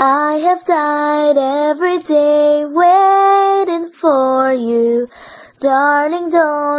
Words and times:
I 0.00 0.34
have 0.34 0.64
died 0.64 1.36
every 1.36 1.98
day 1.98 2.64
waiting 2.64 3.90
for 3.90 4.52
you. 4.52 5.08
Darling, 5.58 6.30
don't 6.30 6.68